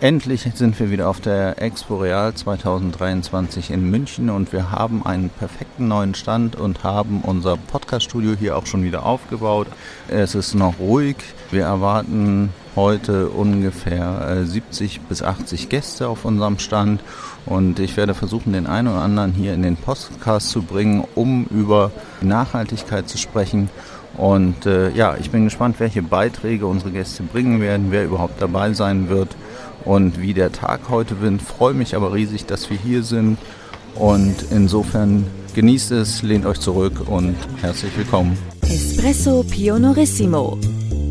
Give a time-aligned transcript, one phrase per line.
[0.00, 5.30] Endlich sind wir wieder auf der Expo Real 2023 in München und wir haben einen
[5.30, 9.68] perfekten neuen Stand und haben unser Podcast-Studio hier auch schon wieder aufgebaut.
[10.08, 11.16] Es ist noch ruhig.
[11.50, 17.00] Wir erwarten heute ungefähr 70 äh, bis 80 Gäste auf unserem Stand
[17.46, 21.46] und ich werde versuchen, den einen oder anderen hier in den Podcast zu bringen, um
[21.46, 21.90] über
[22.20, 23.70] Nachhaltigkeit zu sprechen.
[24.18, 28.74] Und äh, ja, ich bin gespannt, welche Beiträge unsere Gäste bringen werden, wer überhaupt dabei
[28.74, 29.36] sein wird
[29.86, 31.40] und wie der Tag heute wird.
[31.40, 33.38] Freue mich aber riesig, dass wir hier sind
[33.94, 38.36] und insofern genießt es, lehnt euch zurück und herzlich willkommen.
[38.62, 40.58] Espresso Pionorissimo.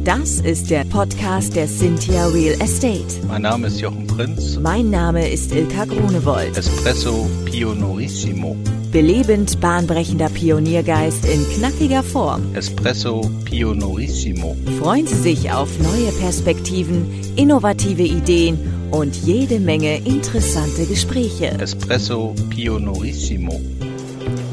[0.03, 3.05] Das ist der Podcast der Cynthia Real Estate.
[3.27, 4.59] Mein Name ist Jochen Prinz.
[4.59, 6.55] Mein Name ist Ilka Grunewold.
[6.55, 8.55] Espresso Pionorissimo.
[8.95, 12.55] Belebend bahnbrechender Pioniergeist in knackiger Form.
[12.55, 14.55] Espresso Pionorissimo.
[14.79, 18.57] Freuen Sie sich auf neue Perspektiven, innovative Ideen
[18.91, 21.47] und jede Menge interessante Gespräche.
[21.59, 23.59] Espresso Pionorissimo.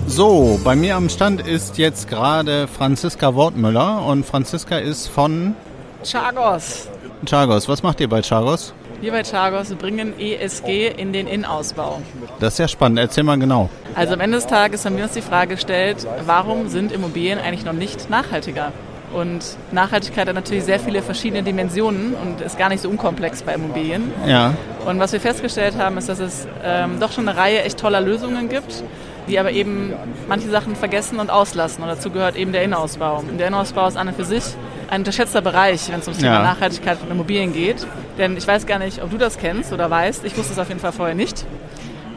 [0.08, 5.54] So, bei mir am Stand ist jetzt gerade Franziska Wortmüller und Franziska ist von
[6.02, 6.88] Chagos.
[7.26, 8.74] Chagos, was macht ihr bei Chagos?
[9.02, 12.00] Wir bei Chagos bringen ESG in den Innenausbau.
[12.38, 13.00] Das ist ja spannend.
[13.00, 13.68] Erzähl mal genau.
[13.96, 17.64] Also am Ende des Tages haben wir uns die Frage gestellt, warum sind Immobilien eigentlich
[17.64, 18.70] noch nicht nachhaltiger?
[19.12, 23.54] Und Nachhaltigkeit hat natürlich sehr viele verschiedene Dimensionen und ist gar nicht so unkomplex bei
[23.54, 24.12] Immobilien.
[24.24, 24.54] Ja.
[24.86, 28.00] Und was wir festgestellt haben, ist, dass es ähm, doch schon eine Reihe echt toller
[28.00, 28.84] Lösungen gibt,
[29.28, 29.92] die aber eben
[30.28, 31.82] manche Sachen vergessen und auslassen.
[31.82, 33.18] Und dazu gehört eben der Innenausbau.
[33.18, 34.44] Und der Innenausbau ist an und für sich
[34.90, 36.42] ein unterschätzter Bereich, wenn es ums Thema ja.
[36.42, 37.86] Nachhaltigkeit von Immobilien geht.
[38.18, 40.24] Denn ich weiß gar nicht, ob du das kennst oder weißt.
[40.24, 41.46] Ich wusste es auf jeden Fall vorher nicht.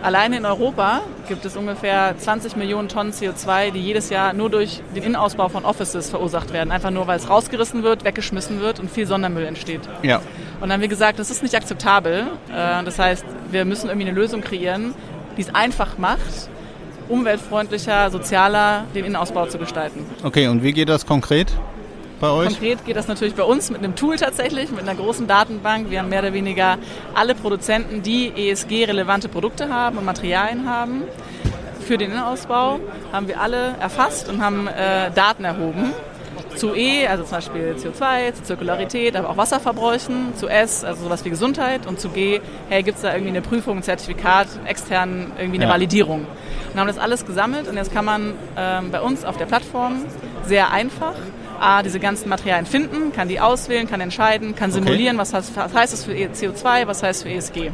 [0.05, 4.81] Alleine in Europa gibt es ungefähr 20 Millionen Tonnen CO2, die jedes Jahr nur durch
[4.95, 6.71] den Innenausbau von Offices verursacht werden.
[6.71, 9.81] Einfach nur, weil es rausgerissen wird, weggeschmissen wird und viel Sondermüll entsteht.
[10.03, 10.17] Ja.
[10.17, 12.27] Und dann haben wir gesagt, das ist nicht akzeptabel.
[12.53, 14.93] Äh, das heißt, wir müssen irgendwie eine Lösung kreieren,
[15.37, 16.49] die es einfach macht,
[17.09, 20.05] umweltfreundlicher, sozialer den Innenausbau zu gestalten.
[20.23, 21.51] Okay, und wie geht das konkret?
[22.19, 22.47] bei euch?
[22.49, 25.89] Konkret geht das natürlich bei uns mit einem Tool tatsächlich, mit einer großen Datenbank.
[25.89, 26.77] Wir haben mehr oder weniger
[27.13, 31.03] alle Produzenten, die ESG-relevante Produkte haben und Materialien haben.
[31.81, 32.79] Für den Innenausbau
[33.11, 35.94] haben wir alle erfasst und haben äh, Daten erhoben.
[36.55, 41.25] Zu E, also zum Beispiel CO2, zu Zirkularität, aber auch Wasserverbräuchen, zu S, also sowas
[41.25, 45.31] wie Gesundheit und zu G, hey, gibt es da irgendwie eine Prüfung, ein Zertifikat, extern
[45.38, 45.71] irgendwie eine ja.
[45.71, 46.25] Validierung.
[46.73, 50.01] Und haben das alles gesammelt und jetzt kann man ähm, bei uns auf der Plattform
[50.45, 51.15] sehr einfach
[51.59, 55.21] A, diese ganzen Materialien finden, kann die auswählen, kann entscheiden, kann simulieren, okay.
[55.21, 57.71] was, heißt, was heißt es für CO2, was heißt für ESG.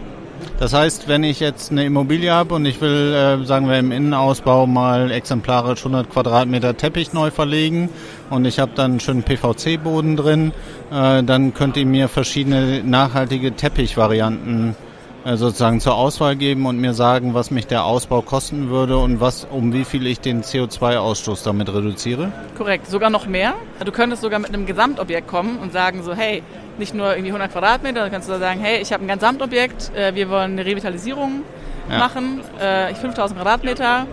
[0.59, 3.91] Das heißt, wenn ich jetzt eine Immobilie habe und ich will, äh, sagen wir, im
[3.91, 7.90] Innenausbau mal exemplarisch 100 Quadratmeter Teppich neu verlegen
[8.31, 10.53] und ich habe dann einen schönen PVC-Boden drin,
[10.92, 14.75] äh, dann könnt ihr mir verschiedene nachhaltige Teppichvarianten
[15.24, 19.20] äh, sozusagen zur Auswahl geben und mir sagen, was mich der Ausbau kosten würde und
[19.20, 22.31] was, um wie viel ich den CO2-Ausstoß damit reduziere?
[22.58, 23.53] Korrekt, sogar noch mehr.
[23.86, 26.41] Du könntest sogar mit einem Gesamtobjekt kommen und sagen so, hey,
[26.80, 30.16] nicht nur irgendwie 100 Quadratmeter, dann kannst du sagen, hey, ich habe ein Gesamtobjekt, äh,
[30.16, 31.44] wir wollen eine Revitalisierung
[31.90, 31.97] ja.
[32.00, 34.08] machen, äh, 5000 Quadratmeter,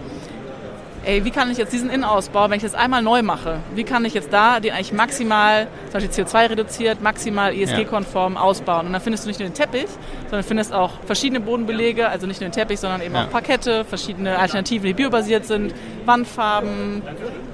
[1.09, 4.05] ey, wie kann ich jetzt diesen Innenausbau, wenn ich das einmal neu mache, wie kann
[4.05, 8.41] ich jetzt da den eigentlich maximal, zum Beispiel CO2 reduziert, maximal ESG-konform ja.
[8.41, 8.87] ausbauen?
[8.87, 9.89] Und dann findest du nicht nur den Teppich,
[10.29, 13.25] sondern findest auch verschiedene Bodenbelege, also nicht nur den Teppich, sondern eben ja.
[13.25, 15.75] auch Parkette, verschiedene Alternativen, die biobasiert sind,
[16.09, 17.03] Wandfarben,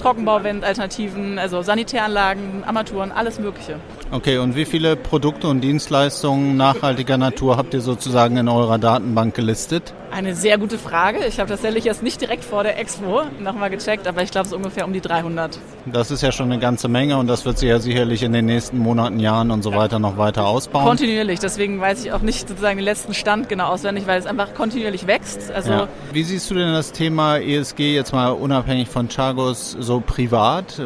[0.00, 3.76] Trockenbauwandalternativen, also Sanitäranlagen, Armaturen, alles Mögliche.
[4.10, 9.34] Okay, und wie viele Produkte und Dienstleistungen nachhaltiger Natur habt ihr sozusagen in eurer Datenbank
[9.34, 9.92] gelistet?
[10.12, 11.26] Eine sehr gute Frage.
[11.26, 14.52] Ich habe tatsächlich jetzt nicht direkt vor der Expo nochmal gecheckt, aber ich glaube, es
[14.52, 15.58] ist ungefähr um die 300.
[15.86, 18.46] Das ist ja schon eine ganze Menge und das wird sich ja sicherlich in den
[18.46, 20.84] nächsten Monaten, Jahren und so weiter noch weiter ausbauen.
[20.84, 24.54] Kontinuierlich, deswegen weiß ich auch nicht sozusagen den letzten Stand genau auswendig, weil es einfach
[24.54, 25.50] kontinuierlich wächst.
[25.50, 25.88] Also ja.
[26.12, 30.80] Wie siehst du denn das Thema ESG jetzt mal unabhängig von Chagos so privat?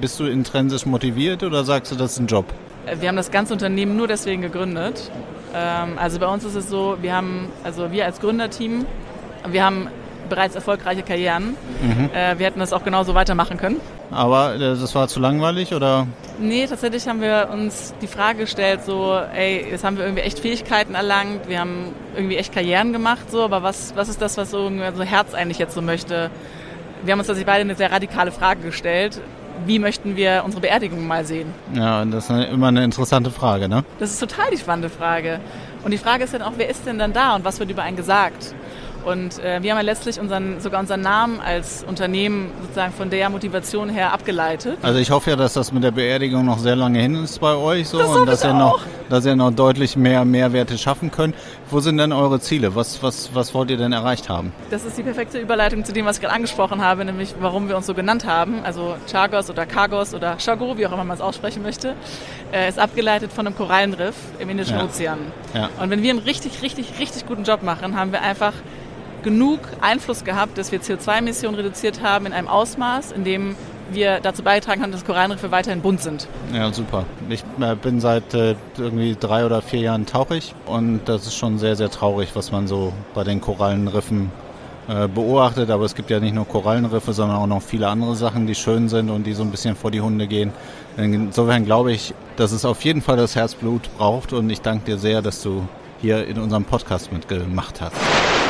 [0.00, 2.46] Bist du intrinsisch motiviert oder sagst du, das ist ein Job?
[3.00, 5.10] Wir haben das ganze Unternehmen nur deswegen gegründet.
[5.52, 8.86] Ähm, also bei uns ist es so, wir haben, also wir als Gründerteam,
[9.48, 9.88] wir haben
[10.28, 11.56] bereits erfolgreiche Karrieren.
[11.82, 12.10] Mhm.
[12.14, 13.80] Äh, wir hätten das auch genauso weitermachen können.
[14.12, 16.06] Aber äh, das war zu langweilig oder?
[16.38, 20.38] Nee, tatsächlich haben wir uns die Frage gestellt, so, ey, jetzt haben wir irgendwie echt
[20.38, 24.52] Fähigkeiten erlangt, wir haben irgendwie echt Karrieren gemacht, so, aber was, was ist das, was
[24.52, 26.30] so unser Herz eigentlich jetzt so möchte?
[27.04, 29.20] Wir haben uns tatsächlich beide eine sehr radikale Frage gestellt
[29.66, 31.52] wie möchten wir unsere Beerdigung mal sehen?
[31.74, 33.84] Ja, das ist immer eine interessante Frage, ne?
[33.98, 35.40] Das ist total die spannende Frage.
[35.84, 37.82] Und die Frage ist dann auch, wer ist denn dann da und was wird über
[37.82, 38.54] einen gesagt?
[39.04, 43.30] Und äh, wir haben ja letztlich unseren, sogar unseren Namen als Unternehmen sozusagen von der
[43.30, 44.78] Motivation her abgeleitet.
[44.82, 47.54] Also ich hoffe ja, dass das mit der Beerdigung noch sehr lange hin ist bei
[47.54, 48.58] euch so das und dass ihr, auch.
[48.58, 51.34] noch, dass ihr noch deutlich mehr Mehrwerte schaffen könnt.
[51.70, 52.74] Wo sind denn eure Ziele?
[52.74, 54.52] Was, was, was wollt ihr denn erreicht haben?
[54.70, 57.76] Das ist die perfekte Überleitung zu dem, was ich gerade angesprochen habe, nämlich warum wir
[57.76, 58.60] uns so genannt haben.
[58.64, 61.94] Also Chagos oder Kagos oder Chago, wie auch immer man es aussprechen möchte,
[62.52, 64.84] äh, ist abgeleitet von einem Korallenriff im Indischen Ja.
[64.84, 65.18] Ozean.
[65.54, 65.68] Ja.
[65.80, 68.52] Und wenn wir einen richtig, richtig, richtig guten Job machen, haben wir einfach
[69.22, 73.56] genug Einfluss gehabt, dass wir CO2-Emissionen reduziert haben in einem Ausmaß, in dem
[73.92, 76.28] wir dazu beitragen können, dass Korallenriffe weiterhin bunt sind.
[76.52, 77.04] Ja, super.
[77.28, 81.58] Ich äh, bin seit äh, irgendwie drei oder vier Jahren tauchig und das ist schon
[81.58, 84.30] sehr, sehr traurig, was man so bei den Korallenriffen
[84.88, 85.70] äh, beobachtet.
[85.70, 88.88] Aber es gibt ja nicht nur Korallenriffe, sondern auch noch viele andere Sachen, die schön
[88.88, 90.52] sind und die so ein bisschen vor die Hunde gehen.
[90.96, 94.98] Insofern glaube ich, dass es auf jeden Fall das Herzblut braucht und ich danke dir
[94.98, 95.66] sehr, dass du
[96.00, 97.96] hier in unserem Podcast mitgemacht hast.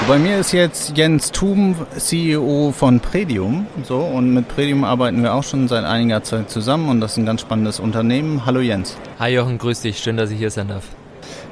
[0.09, 3.67] Bei mir ist jetzt Jens Thum, CEO von Predium.
[3.85, 7.19] So, und mit Predium arbeiten wir auch schon seit einiger Zeit zusammen und das ist
[7.19, 8.45] ein ganz spannendes Unternehmen.
[8.45, 8.97] Hallo Jens.
[9.19, 9.99] Hi Jochen, grüß dich.
[9.99, 10.85] Schön, dass ich hier sein darf.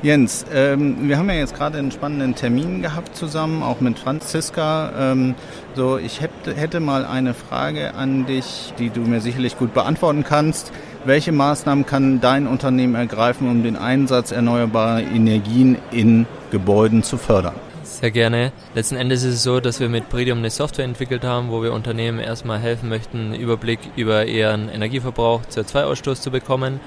[0.03, 4.93] Jens, ähm, wir haben ja jetzt gerade einen spannenden Termin gehabt zusammen, auch mit Franziska.
[4.99, 5.35] Ähm,
[5.75, 10.25] so, ich hätte, hätte mal eine Frage an dich, die du mir sicherlich gut beantworten
[10.25, 10.73] kannst.
[11.05, 17.55] Welche Maßnahmen kann dein Unternehmen ergreifen, um den Einsatz erneuerbarer Energien in Gebäuden zu fördern?
[18.00, 18.53] Sehr gerne.
[18.77, 21.73] Letzten Endes ist es so, dass wir mit Predium eine Software entwickelt haben, wo wir
[21.73, 26.79] Unternehmen erstmal helfen möchten, einen Überblick über ihren Energieverbrauch, CO2-Ausstoß zu bekommen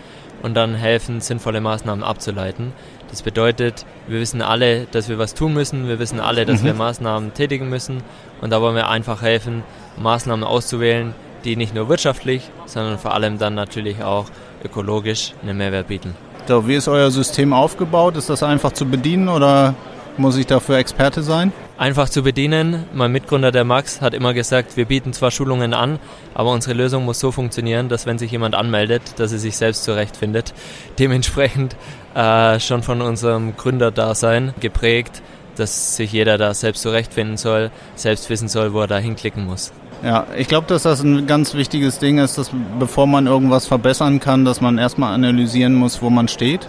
[0.41, 2.71] und dann helfen, sinnvolle Maßnahmen abzuleiten.
[3.09, 6.67] Das bedeutet, wir wissen alle, dass wir was tun müssen, wir wissen alle, dass Mhm.
[6.67, 8.01] wir Maßnahmen tätigen müssen
[8.39, 9.63] und da wollen wir einfach helfen,
[9.97, 14.27] Maßnahmen auszuwählen, die nicht nur wirtschaftlich, sondern vor allem dann natürlich auch
[14.63, 16.15] ökologisch einen Mehrwert bieten.
[16.47, 18.15] So, wie ist euer System aufgebaut?
[18.15, 19.75] Ist das einfach zu bedienen oder
[20.17, 21.51] muss ich dafür Experte sein?
[21.77, 22.85] Einfach zu bedienen.
[22.93, 25.99] Mein Mitgründer, der Max, hat immer gesagt, wir bieten zwar Schulungen an,
[26.33, 29.83] aber unsere Lösung muss so funktionieren, dass wenn sich jemand anmeldet, dass er sich selbst
[29.83, 30.53] zurechtfindet.
[30.99, 31.75] Dementsprechend
[32.13, 35.21] äh, schon von unserem Gründerdasein geprägt,
[35.55, 39.71] dass sich jeder da selbst zurechtfinden soll, selbst wissen soll, wo er da hinklicken muss.
[40.03, 44.19] Ja, ich glaube, dass das ein ganz wichtiges Ding ist, dass bevor man irgendwas verbessern
[44.19, 46.67] kann, dass man erstmal analysieren muss, wo man steht.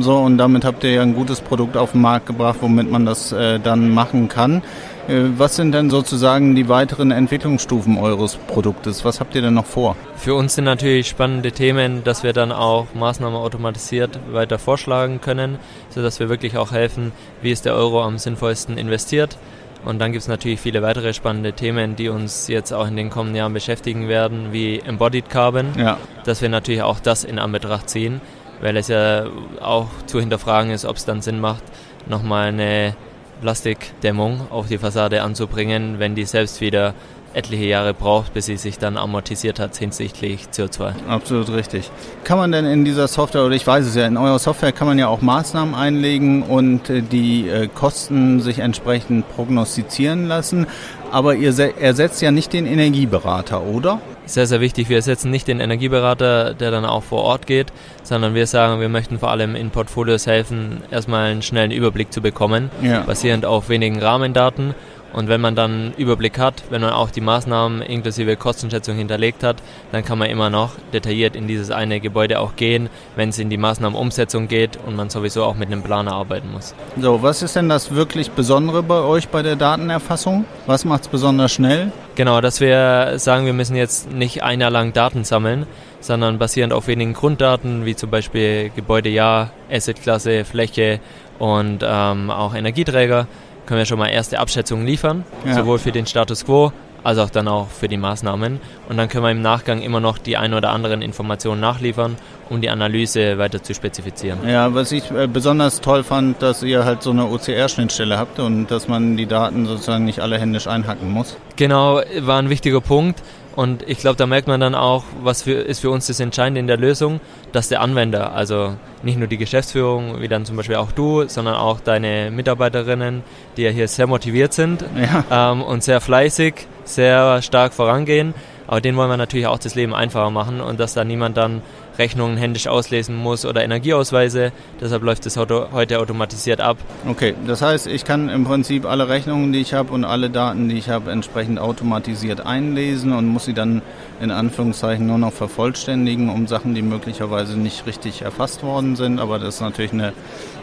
[0.00, 3.06] So, und damit habt ihr ja ein gutes Produkt auf den Markt gebracht, womit man
[3.06, 4.62] das äh, dann machen kann.
[5.08, 9.04] Äh, was sind denn sozusagen die weiteren Entwicklungsstufen eures Produktes?
[9.04, 9.96] Was habt ihr denn noch vor?
[10.16, 15.58] Für uns sind natürlich spannende Themen, dass wir dann auch Maßnahmen automatisiert weiter vorschlagen können,
[15.90, 19.38] sodass wir wirklich auch helfen, wie ist der Euro am sinnvollsten investiert.
[19.84, 23.08] Und dann gibt es natürlich viele weitere spannende Themen, die uns jetzt auch in den
[23.08, 27.88] kommenden Jahren beschäftigen werden, wie Embodied Carbon, Ja, dass wir natürlich auch das in Anbetracht
[27.88, 28.20] ziehen,
[28.60, 29.26] weil es ja
[29.60, 31.62] auch zu hinterfragen ist, ob es dann Sinn macht,
[32.08, 32.94] nochmal eine
[33.42, 36.94] Plastikdämmung auf die Fassade anzubringen, wenn die selbst wieder
[37.34, 40.92] etliche Jahre braucht, bis sie sich dann amortisiert hat hinsichtlich CO2.
[41.06, 41.90] absolut richtig.
[42.24, 44.86] Kann man denn in dieser Software, oder ich weiß es ja, in eurer Software kann
[44.86, 50.66] man ja auch Maßnahmen einlegen und äh, die äh, Kosten sich entsprechend prognostizieren lassen.
[51.12, 54.00] Aber ihr se- ersetzt ja nicht den Energieberater, oder?
[54.26, 54.88] Sehr, sehr wichtig.
[54.88, 57.68] Wir ersetzen nicht den Energieberater, der dann auch vor Ort geht,
[58.02, 62.20] sondern wir sagen, wir möchten vor allem in Portfolios helfen, erstmal einen schnellen Überblick zu
[62.20, 63.00] bekommen, Ja.
[63.02, 64.74] basierend auf wenigen Rahmendaten.
[65.12, 69.42] Und wenn man dann einen Überblick hat, wenn man auch die Maßnahmen inklusive Kostenschätzung hinterlegt
[69.42, 69.56] hat,
[69.92, 73.48] dann kann man immer noch detailliert in dieses eine Gebäude auch gehen, wenn es in
[73.48, 76.74] die Maßnahmenumsetzung geht und man sowieso auch mit einem Planer arbeiten muss.
[77.00, 80.44] So, was ist denn das wirklich Besondere bei euch bei der Datenerfassung?
[80.66, 81.92] Was macht es besonders schnell?
[82.14, 85.66] Genau, dass wir sagen, wir müssen jetzt nicht ein Jahr lang Daten sammeln,
[86.00, 91.00] sondern basierend auf wenigen Grunddaten, wie zum Beispiel Gebäudejahr, Assetklasse, Fläche
[91.38, 93.26] und ähm, auch Energieträger,
[93.66, 95.54] können wir schon mal erste Abschätzungen liefern, Ja.
[95.54, 96.72] sowohl für den Status quo
[97.04, 98.58] als auch dann auch für die Maßnahmen.
[98.88, 102.16] Und dann können wir im Nachgang immer noch die ein oder anderen Informationen nachliefern,
[102.50, 104.40] um die Analyse weiter zu spezifizieren.
[104.48, 108.68] Ja, was ich äh, besonders toll fand, dass ihr halt so eine OCR-Schnittstelle habt und
[108.72, 111.36] dass man die Daten sozusagen nicht alle händisch einhacken muss.
[111.54, 113.22] Genau, war ein wichtiger Punkt.
[113.56, 116.60] Und ich glaube, da merkt man dann auch, was für, ist für uns das Entscheidende
[116.60, 117.20] in der Lösung,
[117.52, 121.54] dass der Anwender, also nicht nur die Geschäftsführung, wie dann zum Beispiel auch du, sondern
[121.54, 123.22] auch deine Mitarbeiterinnen,
[123.56, 125.52] die ja hier sehr motiviert sind Ja.
[125.52, 128.34] ähm, und sehr fleißig, sehr stark vorangehen.
[128.66, 131.62] Aber denen wollen wir natürlich auch das Leben einfacher machen und dass da niemand dann
[131.98, 134.52] Rechnungen händisch auslesen muss oder Energieausweise.
[134.80, 136.78] Deshalb läuft das Auto heute automatisiert ab.
[137.08, 140.68] Okay, das heißt, ich kann im Prinzip alle Rechnungen, die ich habe und alle Daten,
[140.68, 143.82] die ich habe, entsprechend automatisiert einlesen und muss sie dann
[144.20, 149.18] in Anführungszeichen nur noch vervollständigen, um Sachen, die möglicherweise nicht richtig erfasst worden sind.
[149.18, 150.12] Aber das ist natürlich eine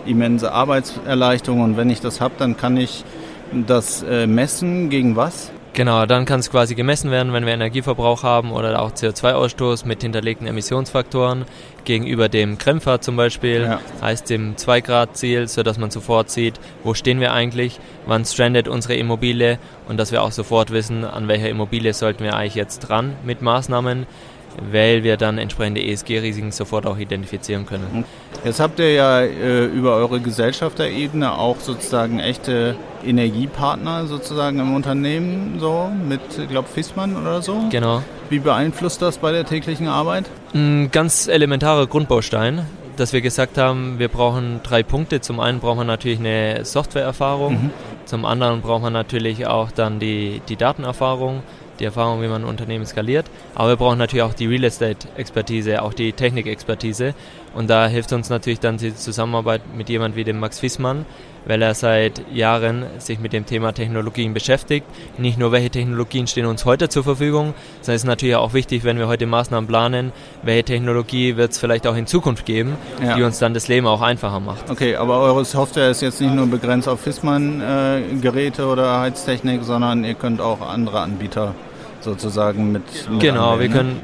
[0.06, 3.04] immense Arbeitserleichterung und wenn ich das habe, dann kann ich
[3.68, 5.52] das äh, Messen gegen was?
[5.74, 10.04] Genau, dann kann es quasi gemessen werden, wenn wir Energieverbrauch haben oder auch CO2-Ausstoß mit
[10.04, 11.46] hinterlegten Emissionsfaktoren
[11.84, 13.82] gegenüber dem Krempfad zum Beispiel, ja.
[14.00, 19.58] heißt dem 2-Grad-Ziel, sodass man sofort sieht, wo stehen wir eigentlich, wann strandet unsere Immobilie
[19.90, 23.42] und dass wir auch sofort wissen, an welcher Immobilie sollten wir eigentlich jetzt dran mit
[23.42, 24.06] Maßnahmen,
[24.72, 28.06] weil wir dann entsprechende ESG-Risiken sofort auch identifizieren können.
[28.44, 35.60] Jetzt habt ihr ja äh, über eure Gesellschafterebene auch sozusagen echte Energiepartner sozusagen im Unternehmen,
[35.60, 37.64] so mit, ich glaube, Fissmann oder so.
[37.70, 38.02] Genau.
[38.30, 40.26] Wie beeinflusst das bei der täglichen Arbeit?
[40.54, 42.66] Ein ganz elementarer Grundbaustein,
[42.98, 45.22] dass wir gesagt haben, wir brauchen drei Punkte.
[45.22, 47.70] Zum einen brauchen wir natürlich eine Softwareerfahrung, mhm.
[48.06, 51.44] zum anderen brauchen wir natürlich auch dann die, die Datenerfahrung
[51.84, 53.26] die Erfahrung, wie man ein Unternehmen skaliert.
[53.56, 57.14] Aber wir brauchen natürlich auch die Real Estate-Expertise, auch die Technik-Expertise.
[57.54, 61.06] Und da hilft uns natürlich dann die Zusammenarbeit mit jemand wie dem Max Fissmann,
[61.46, 64.88] weil er seit Jahren sich mit dem Thema Technologien beschäftigt.
[65.18, 68.84] Nicht nur, welche Technologien stehen uns heute zur Verfügung, sondern es ist natürlich auch wichtig,
[68.84, 73.18] wenn wir heute Maßnahmen planen, welche Technologie wird es vielleicht auch in Zukunft geben, ja.
[73.18, 74.72] die uns dann das Leben auch einfacher macht.
[74.72, 80.04] Okay, aber eure Software ist jetzt nicht nur begrenzt auf Fissmann-Geräte äh, oder Heiztechnik, sondern
[80.04, 81.54] ihr könnt auch andere Anbieter
[82.04, 82.84] sozusagen mit.
[83.10, 83.76] mit genau, wir ne?
[83.76, 84.02] können,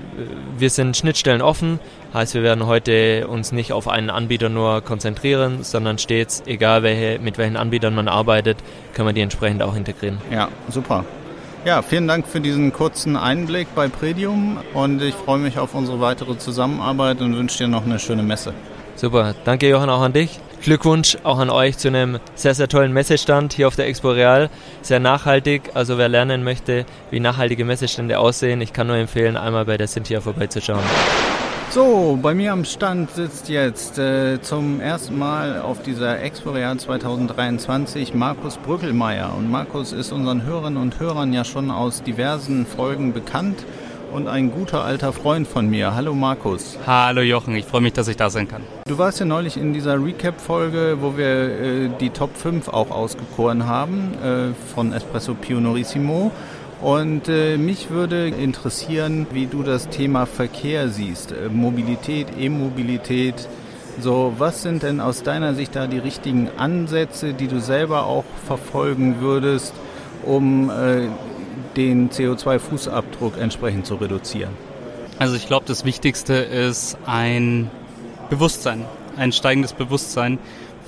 [0.57, 1.79] wir sind Schnittstellen offen,
[2.13, 7.19] heißt wir werden heute uns nicht auf einen Anbieter nur konzentrieren, sondern stets, egal welche,
[7.19, 8.57] mit welchen Anbietern man arbeitet,
[8.93, 10.17] können wir die entsprechend auch integrieren.
[10.31, 11.05] Ja, super.
[11.65, 15.99] Ja, vielen Dank für diesen kurzen Einblick bei Predium und ich freue mich auf unsere
[15.99, 18.53] weitere Zusammenarbeit und wünsche dir noch eine schöne Messe.
[18.95, 20.39] Super, danke Johann auch an dich.
[20.61, 24.49] Glückwunsch auch an euch zu einem sehr, sehr tollen Messestand hier auf der Expo Real.
[24.81, 29.65] Sehr nachhaltig, also wer lernen möchte, wie nachhaltige Messestände aussehen, ich kann nur empfehlen, einmal
[29.65, 30.83] bei der Cynthia vorbeizuschauen.
[31.71, 36.75] So, bei mir am Stand sitzt jetzt äh, zum ersten Mal auf dieser Expo Real
[36.75, 39.35] 2023 Markus Brückelmeier.
[39.37, 43.65] Und Markus ist unseren Hörerinnen und Hörern ja schon aus diversen Folgen bekannt
[44.11, 45.95] und ein guter alter Freund von mir.
[45.95, 46.77] Hallo Markus.
[46.85, 48.63] Hallo Jochen, ich freue mich, dass ich da sein kann.
[48.87, 53.67] Du warst ja neulich in dieser Recap-Folge, wo wir äh, die Top 5 auch ausgekoren
[53.67, 56.31] haben äh, von Espresso Pionorissimo.
[56.81, 61.31] Und äh, mich würde interessieren, wie du das Thema Verkehr siehst.
[61.31, 63.47] Äh, Mobilität, E-Mobilität.
[63.99, 68.23] So, was sind denn aus deiner Sicht da die richtigen Ansätze, die du selber auch
[68.47, 69.73] verfolgen würdest,
[70.25, 71.07] um äh,
[71.79, 74.51] den CO2-Fußabdruck entsprechend zu reduzieren?
[75.17, 77.71] Also ich glaube, das Wichtigste ist ein
[78.29, 78.83] Bewusstsein,
[79.15, 80.39] ein steigendes Bewusstsein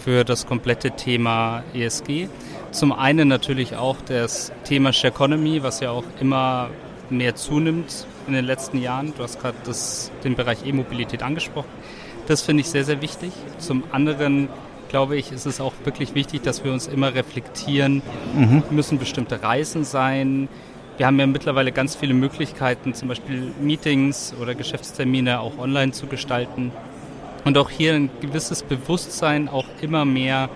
[0.04, 2.28] für das komplette Thema ESG.
[2.72, 6.70] Zum einen natürlich auch das Thema Share Economy, was ja auch immer
[7.10, 9.14] mehr zunimmt in den letzten Jahren.
[9.16, 9.58] Du hast gerade
[10.26, 11.70] den Bereich E-Mobilität angesprochen.
[12.28, 13.32] Das finde ich sehr, sehr wichtig.
[13.60, 14.50] Zum anderen
[14.90, 18.02] glaube ich, ist es auch wirklich wichtig, dass wir uns immer reflektieren,
[18.36, 18.64] mhm.
[18.72, 20.50] müssen bestimmte Reisen sein,
[21.02, 26.06] wir haben ja mittlerweile ganz viele Möglichkeiten, zum Beispiel Meetings oder Geschäftstermine auch online zu
[26.06, 26.72] gestalten.
[27.44, 30.48] Und auch hier ein gewisses Bewusstsein, auch immer mehr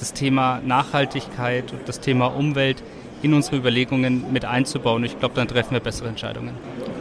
[0.00, 2.82] das Thema Nachhaltigkeit und das Thema Umwelt
[3.20, 5.04] in unsere Überlegungen mit einzubauen.
[5.04, 6.54] Ich glaube, dann treffen wir bessere Entscheidungen.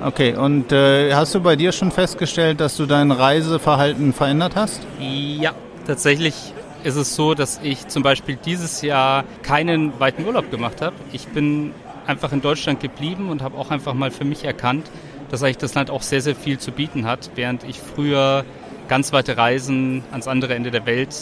[0.05, 4.81] Okay, und äh, hast du bei dir schon festgestellt, dass du dein Reiseverhalten verändert hast?
[4.99, 5.53] Ja,
[5.87, 6.35] tatsächlich
[6.83, 10.97] ist es so, dass ich zum Beispiel dieses Jahr keinen weiten Urlaub gemacht habe.
[11.13, 11.71] Ich bin
[12.11, 14.85] einfach in Deutschland geblieben und habe auch einfach mal für mich erkannt,
[15.29, 18.45] dass eigentlich das Land auch sehr, sehr viel zu bieten hat, während ich früher
[18.87, 21.15] ganz weite Reisen ans andere Ende der Welt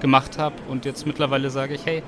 [0.00, 2.02] gemacht habe und jetzt mittlerweile sage ich, hey,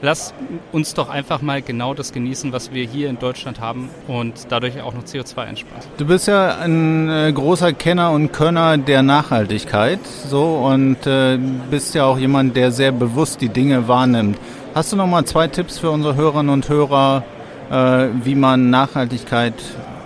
[0.00, 0.32] lass
[0.72, 4.80] uns doch einfach mal genau das genießen, was wir hier in Deutschland haben und dadurch
[4.80, 5.82] auch noch CO2 einsparen.
[5.98, 11.38] Du bist ja ein äh, großer Kenner und Könner der Nachhaltigkeit, so und äh,
[11.70, 14.38] bist ja auch jemand, der sehr bewusst die Dinge wahrnimmt.
[14.74, 17.24] Hast du noch mal zwei Tipps für unsere Hörerinnen und Hörer,
[17.70, 19.54] wie man Nachhaltigkeit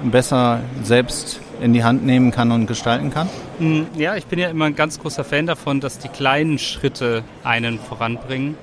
[0.03, 3.29] besser selbst in die Hand nehmen kann und gestalten kann?
[3.59, 7.25] Hm, ja, ich bin ja immer ein ganz großer Fan davon, dass die kleinen Schritte
[7.43, 8.57] einen voranbringen.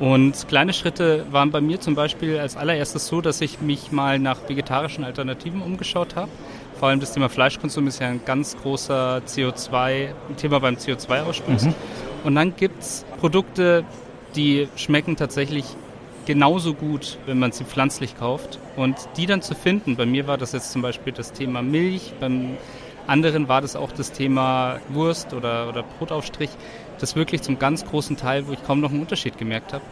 [0.00, 4.18] Und kleine Schritte waren bei mir zum Beispiel als allererstes so, dass ich mich mal
[4.18, 6.30] nach vegetarischen Alternativen umgeschaut habe.
[6.78, 10.08] Vor allem das Thema Fleischkonsum ist ja ein ganz großer CO2,
[10.38, 11.66] Thema beim CO2-Ausstoß.
[11.66, 11.74] Mhm.
[12.24, 13.84] Und dann gibt es Produkte,
[14.34, 15.66] die schmecken tatsächlich
[16.26, 18.58] genauso gut, wenn man sie pflanzlich kauft.
[18.76, 22.12] Und die dann zu finden, bei mir war das jetzt zum Beispiel das Thema Milch,
[22.20, 22.56] beim
[23.06, 26.50] anderen war das auch das Thema Wurst oder, oder Brotaufstrich,
[26.98, 29.84] das wirklich zum ganz großen Teil, wo ich kaum noch einen Unterschied gemerkt habe.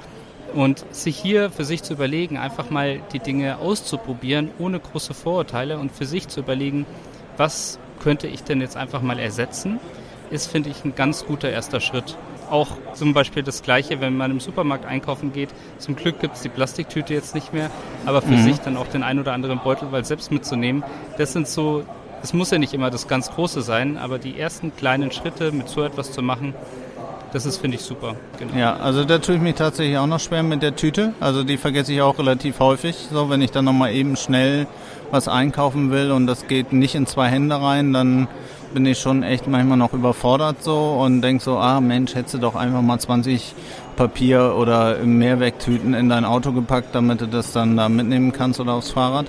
[0.54, 5.78] Und sich hier für sich zu überlegen, einfach mal die Dinge auszuprobieren, ohne große Vorurteile
[5.78, 6.86] und für sich zu überlegen,
[7.36, 9.78] was könnte ich denn jetzt einfach mal ersetzen,
[10.30, 12.16] ist, finde ich, ein ganz guter erster Schritt.
[12.50, 15.50] Auch zum Beispiel das Gleiche, wenn man im Supermarkt einkaufen geht.
[15.78, 17.70] Zum Glück gibt es die Plastiktüte jetzt nicht mehr,
[18.06, 18.42] aber für mhm.
[18.42, 20.84] sich dann auch den ein oder anderen Beutel, weil selbst mitzunehmen,
[21.18, 21.84] das sind so,
[22.22, 25.68] es muss ja nicht immer das ganz Große sein, aber die ersten kleinen Schritte mit
[25.68, 26.54] so etwas zu machen,
[27.32, 28.16] das ist, finde ich, super.
[28.38, 28.56] Genau.
[28.56, 31.14] Ja, also da tue ich mich tatsächlich auch noch schwer mit der Tüte.
[31.20, 33.08] Also die vergesse ich auch relativ häufig.
[33.12, 34.66] So, wenn ich dann nochmal eben schnell
[35.12, 38.28] was einkaufen will und das geht nicht in zwei Hände rein, dann
[38.72, 42.38] bin ich schon echt manchmal noch überfordert so und denk so, ah Mensch, hättest du
[42.38, 43.54] doch einfach mal 20
[43.96, 48.74] Papier- oder Mehrwegtüten in dein Auto gepackt, damit du das dann da mitnehmen kannst oder
[48.74, 49.26] aufs Fahrrad.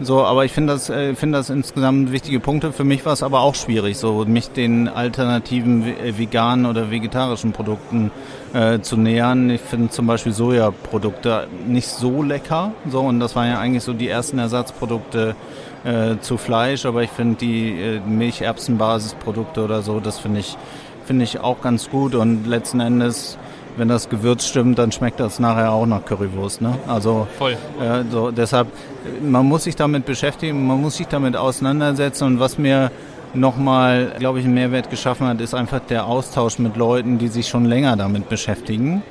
[0.00, 2.72] So, aber ich finde das, äh, finde das insgesamt wichtige Punkte.
[2.72, 7.52] Für mich war es aber auch schwierig, so mich den alternativen äh, veganen oder vegetarischen
[7.52, 8.10] Produkten
[8.54, 9.50] äh, zu nähern.
[9.50, 13.92] Ich finde zum Beispiel Sojaprodukte nicht so lecker, so und das waren ja eigentlich so
[13.92, 15.34] die ersten Ersatzprodukte
[15.84, 20.56] äh, zu Fleisch, aber ich finde die äh, Milcherbsenbasisprodukte oder so, das finde ich
[21.04, 23.36] finde ich auch ganz gut und letzten Endes
[23.76, 26.60] wenn das Gewürz stimmt, dann schmeckt das nachher auch nach Currywurst.
[26.60, 26.78] Ne?
[26.86, 27.56] Also Voll.
[27.80, 28.68] Äh, so, deshalb,
[29.22, 32.90] man muss sich damit beschäftigen, man muss sich damit auseinandersetzen und was mir
[33.34, 37.48] nochmal, glaube ich, einen Mehrwert geschaffen hat, ist einfach der Austausch mit Leuten, die sich
[37.48, 39.02] schon länger damit beschäftigen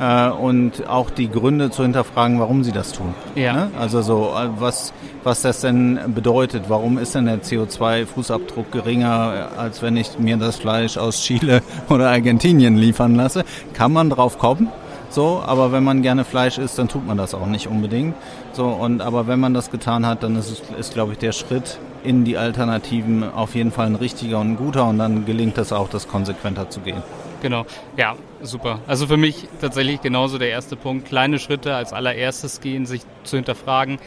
[0.00, 3.14] äh, und auch die Gründe zu hinterfragen, warum sie das tun.
[3.34, 3.52] Ja.
[3.52, 3.70] Ne?
[3.78, 4.92] Also so, äh, was,
[5.24, 6.64] was das denn bedeutet.
[6.68, 12.10] Warum ist denn der CO2-Fußabdruck geringer, als wenn ich mir das Fleisch aus Chile oder
[12.10, 13.44] Argentinien liefern lasse?
[13.74, 14.68] Kann man drauf kommen?
[15.10, 18.14] So, aber wenn man gerne Fleisch isst, dann tut man das auch nicht unbedingt.
[18.52, 21.78] So, und aber wenn man das getan hat, dann ist, ist glaube ich, der Schritt
[22.04, 25.72] in die Alternativen auf jeden Fall ein richtiger und ein guter und dann gelingt es
[25.72, 27.02] auch, das konsequenter zu gehen.
[27.40, 28.80] Genau, ja, super.
[28.86, 31.06] Also für mich tatsächlich genauso der erste Punkt.
[31.08, 33.98] Kleine Schritte als allererstes gehen, sich zu hinterfragen,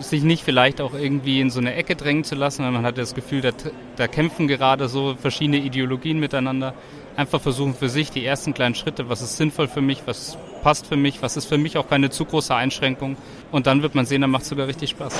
[0.00, 2.98] sich nicht vielleicht auch irgendwie in so eine Ecke drängen zu lassen, weil man hat
[2.98, 3.50] das Gefühl, da,
[3.96, 6.74] da kämpfen gerade so verschiedene Ideologien miteinander.
[7.16, 10.86] Einfach versuchen für sich die ersten kleinen Schritte, was ist sinnvoll für mich, was passt
[10.86, 13.16] für mich, was ist für mich auch keine zu große Einschränkung.
[13.52, 15.14] Und dann wird man sehen, dann macht es sogar richtig Spaß.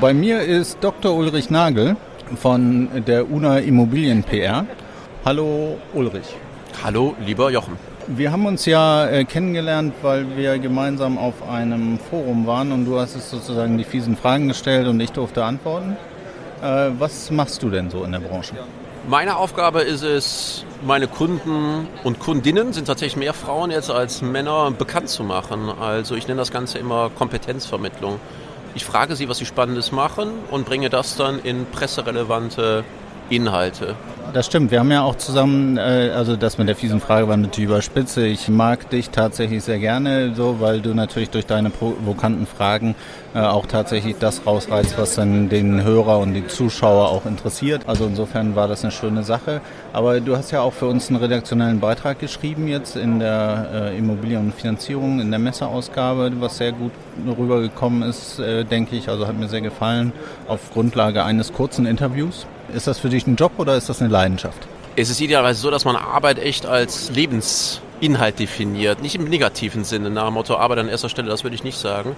[0.00, 1.12] Bei mir ist Dr.
[1.16, 1.96] Ulrich Nagel
[2.36, 4.66] von der UNA Immobilien PR.
[5.24, 6.36] Hallo Ulrich.
[6.84, 7.76] Hallo, lieber Jochen.
[8.06, 13.00] Wir haben uns ja äh, kennengelernt, weil wir gemeinsam auf einem Forum waren und du
[13.00, 15.96] hast es sozusagen die fiesen Fragen gestellt und ich durfte antworten.
[16.62, 18.54] Äh, was machst du denn so in der Branche?
[19.06, 24.70] Meine Aufgabe ist es, meine Kunden und Kundinnen sind tatsächlich mehr Frauen jetzt als Männer
[24.70, 25.68] bekannt zu machen.
[25.68, 28.18] Also ich nenne das Ganze immer Kompetenzvermittlung.
[28.74, 32.82] Ich frage sie, was sie Spannendes machen und bringe das dann in presserelevante
[33.30, 33.94] Inhalte.
[34.34, 34.72] Das stimmt.
[34.72, 38.26] Wir haben ja auch zusammen, äh, also das mit der fiesen Frage war natürlich überspitze.
[38.26, 42.96] Ich mag dich tatsächlich sehr gerne, so, weil du natürlich durch deine provokanten Fragen
[43.32, 47.82] äh, auch tatsächlich das rausreißt, was dann den Hörer und die Zuschauer auch interessiert.
[47.86, 49.60] Also insofern war das eine schöne Sache.
[49.92, 53.98] Aber du hast ja auch für uns einen redaktionellen Beitrag geschrieben jetzt in der äh,
[53.98, 56.90] Immobilienfinanzierung, in der Messeausgabe, was sehr gut
[57.38, 59.08] rübergekommen ist, denke ich.
[59.08, 60.12] Also hat mir sehr gefallen
[60.48, 62.48] auf Grundlage eines kurzen Interviews.
[62.72, 64.66] Ist das für dich ein Job oder ist das eine Leidenschaft?
[64.96, 69.02] Es ist idealerweise so, dass man Arbeit echt als Lebensinhalt definiert.
[69.02, 71.78] Nicht im negativen Sinne, nach dem Motto Arbeit an erster Stelle, das würde ich nicht
[71.78, 72.14] sagen.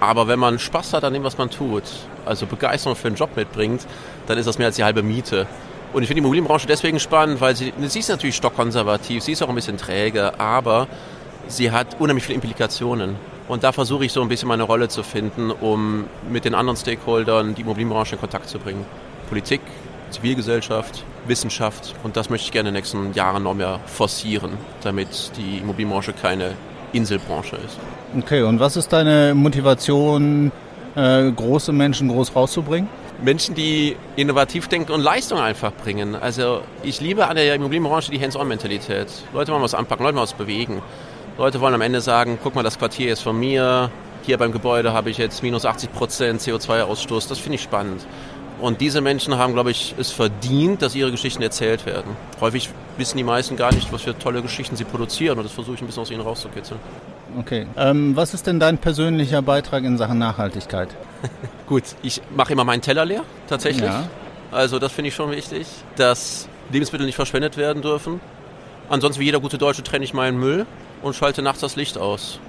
[0.00, 1.84] Aber wenn man Spaß hat an dem, was man tut,
[2.24, 3.86] also Begeisterung für einen Job mitbringt,
[4.26, 5.46] dann ist das mehr als die halbe Miete.
[5.92, 9.42] Und ich finde die Immobilienbranche deswegen spannend, weil sie, sie ist natürlich stockkonservativ, sie ist
[9.42, 10.86] auch ein bisschen träge, aber
[11.46, 13.16] sie hat unheimlich viele Implikationen.
[13.48, 16.76] Und da versuche ich so ein bisschen meine Rolle zu finden, um mit den anderen
[16.76, 18.84] Stakeholdern die Immobilienbranche in Kontakt zu bringen.
[19.28, 19.60] Politik,
[20.10, 25.32] Zivilgesellschaft, Wissenschaft und das möchte ich gerne in den nächsten Jahren noch mehr forcieren, damit
[25.36, 26.52] die Immobilienbranche keine
[26.92, 27.78] Inselbranche ist.
[28.16, 30.50] Okay, und was ist deine Motivation,
[30.96, 32.88] äh, große Menschen groß rauszubringen?
[33.22, 36.14] Menschen, die innovativ denken und Leistung einfach bringen.
[36.14, 39.08] Also ich liebe an der Immobilienbranche die Hands-on-Mentalität.
[39.32, 40.82] Leute wollen was anpacken, Leute wollen was bewegen.
[41.36, 43.90] Leute wollen am Ende sagen, guck mal, das Quartier ist von mir,
[44.28, 47.28] hier beim Gebäude habe ich jetzt minus 80 Prozent CO2-Ausstoß.
[47.28, 48.06] Das finde ich spannend.
[48.60, 52.16] Und diese Menschen haben, glaube ich, es verdient, dass ihre Geschichten erzählt werden.
[52.40, 55.76] Häufig wissen die meisten gar nicht, was für tolle Geschichten sie produzieren und das versuche
[55.76, 56.80] ich ein bisschen aus ihnen rauszukitzeln.
[57.38, 57.66] Okay.
[57.76, 60.88] Ähm, was ist denn dein persönlicher Beitrag in Sachen Nachhaltigkeit?
[61.66, 63.84] Gut, ich mache immer meinen Teller leer, tatsächlich.
[63.84, 64.08] Ja.
[64.50, 65.66] Also das finde ich schon wichtig,
[65.96, 68.20] dass Lebensmittel nicht verschwendet werden dürfen.
[68.88, 70.66] Ansonsten wie jeder gute Deutsche trenne ich meinen Müll
[71.02, 72.40] und schalte nachts das Licht aus.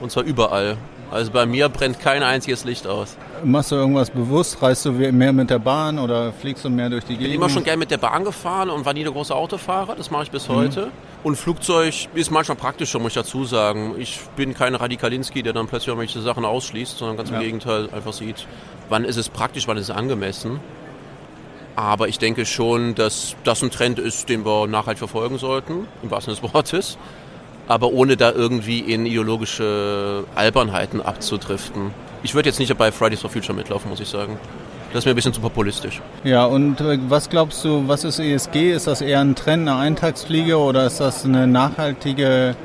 [0.00, 0.76] Und zwar überall.
[1.10, 3.16] Also bei mir brennt kein einziges Licht aus.
[3.42, 4.62] Machst du irgendwas bewusst?
[4.62, 7.26] Reist du mehr mit der Bahn oder fliegst du mehr durch die Gegend?
[7.26, 9.96] Ich bin immer schon gerne mit der Bahn gefahren und war nie der große Autofahrer.
[9.96, 10.54] Das mache ich bis mhm.
[10.54, 10.90] heute.
[11.24, 13.94] Und Flugzeug ist manchmal praktischer, muss ich dazu sagen.
[13.98, 17.42] Ich bin kein Radikalinski, der dann plötzlich irgendwelche Sachen ausschließt, sondern ganz im ja.
[17.42, 18.46] Gegenteil einfach sieht,
[18.88, 20.60] wann ist es praktisch, wann ist es angemessen.
[21.76, 26.10] Aber ich denke schon, dass das ein Trend ist, den wir nachhaltig verfolgen sollten, im
[26.10, 26.98] wahrsten Sinne des Wortes.
[27.70, 31.92] Aber ohne da irgendwie in ideologische Albernheiten abzudriften.
[32.24, 34.40] Ich würde jetzt nicht bei Fridays for Future mitlaufen, muss ich sagen.
[34.92, 36.00] Das ist mir ein bisschen zu populistisch.
[36.24, 38.72] Ja, und äh, was glaubst du, was ist ESG?
[38.72, 42.56] Ist das eher ein Trend, eine Eintagsfliege oder ist das eine nachhaltige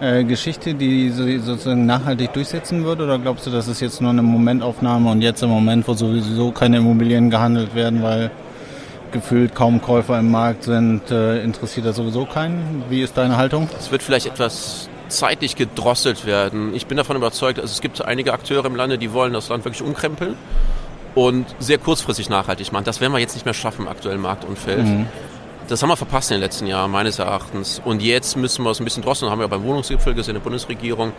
[0.00, 3.00] äh, Geschichte, die sozusagen nachhaltig durchsetzen wird?
[3.00, 6.52] Oder glaubst du, das ist jetzt nur eine Momentaufnahme und jetzt im Moment, wo sowieso
[6.52, 8.30] keine Immobilien gehandelt werden, weil
[9.16, 12.84] gefühlt kaum Käufer im Markt sind, äh, interessiert das sowieso keinen?
[12.88, 13.68] Wie ist deine Haltung?
[13.78, 16.74] Es wird vielleicht etwas zeitlich gedrosselt werden.
[16.74, 19.64] Ich bin davon überzeugt, also es gibt einige Akteure im Lande, die wollen das Land
[19.64, 20.36] wirklich umkrempeln
[21.14, 22.84] und sehr kurzfristig nachhaltig machen.
[22.84, 24.84] Das werden wir jetzt nicht mehr schaffen im aktuellen Marktumfeld.
[24.84, 25.06] Mhm.
[25.68, 27.80] Das haben wir verpasst in den letzten Jahren, meines Erachtens.
[27.84, 29.30] Und jetzt müssen wir es ein bisschen drosseln.
[29.32, 31.12] haben wir beim Wohnungsgipfel gesehen, der Bundesregierung.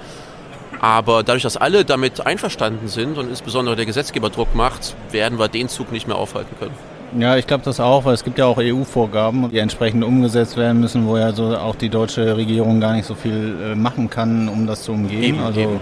[0.79, 5.47] Aber dadurch, dass alle damit einverstanden sind und insbesondere der Gesetzgeber Druck macht, werden wir
[5.47, 6.75] den Zug nicht mehr aufhalten können.
[7.17, 10.81] Ja, ich glaube das auch, weil es gibt ja auch EU-Vorgaben, die entsprechend umgesetzt werden
[10.81, 14.49] müssen, wo ja so auch die deutsche Regierung gar nicht so viel äh, machen kann,
[14.49, 15.23] um das zu umgehen.
[15.23, 15.79] Eben, also eben.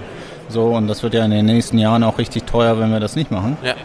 [0.49, 3.15] so und das wird ja in den nächsten Jahren auch richtig teuer, wenn wir das
[3.15, 3.57] nicht machen.
[3.63, 3.75] Ja.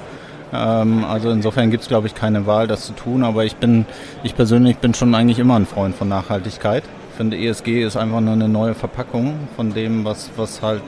[0.53, 3.25] Ähm, also insofern gibt es, glaube ich, keine Wahl, das zu tun.
[3.25, 3.87] Aber ich bin,
[4.23, 6.85] ich persönlich bin schon eigentlich immer ein Freund von Nachhaltigkeit.
[7.11, 10.83] Ich finde, ESG ist einfach nur eine neue Verpackung von dem, was, was halt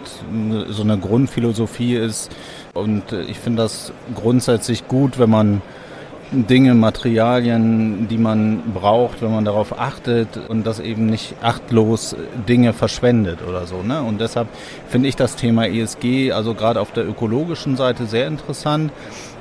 [0.69, 2.31] so eine Grundphilosophie ist.
[2.73, 5.61] Und ich finde das grundsätzlich gut, wenn man
[6.33, 12.17] Dinge, Materialien, die man braucht, wenn man darauf achtet und das eben nicht achtlos
[12.49, 13.83] Dinge verschwendet oder so.
[13.83, 14.03] Ne?
[14.03, 14.49] Und deshalb
[14.89, 18.93] finde ich das Thema ESG, also gerade auf der ökologischen Seite, sehr interessant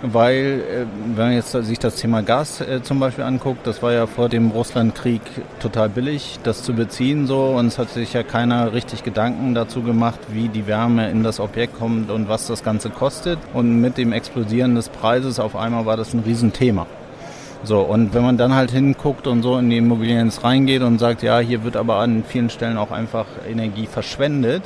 [0.01, 0.85] weil äh,
[1.15, 4.29] wenn man jetzt sich das Thema Gas äh, zum Beispiel anguckt, das war ja vor
[4.29, 5.21] dem Russlandkrieg
[5.59, 9.83] total billig, das zu beziehen so und es hat sich ja keiner richtig Gedanken dazu
[9.83, 13.97] gemacht, wie die Wärme in das Objekt kommt und was das Ganze kostet und mit
[13.97, 16.87] dem Explodieren des Preises auf einmal war das ein Riesenthema.
[17.63, 21.21] So, und wenn man dann halt hinguckt und so in die Immobilien reingeht und sagt,
[21.21, 24.63] ja, hier wird aber an vielen Stellen auch einfach Energie verschwendet,